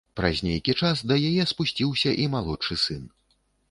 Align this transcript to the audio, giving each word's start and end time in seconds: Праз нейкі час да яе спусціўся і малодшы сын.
Праз 0.19 0.39
нейкі 0.47 0.75
час 0.81 1.03
да 1.13 1.19
яе 1.29 1.43
спусціўся 1.53 2.19
і 2.27 2.29
малодшы 2.37 2.83
сын. 2.89 3.11